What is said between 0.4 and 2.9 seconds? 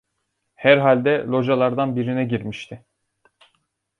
Herhalde localardan birine girmişti.